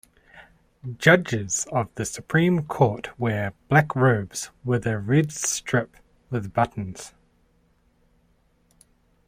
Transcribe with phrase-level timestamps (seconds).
[0.97, 5.95] Judges of the supreme court wear black robes with a red stip
[6.31, 7.13] with buttons.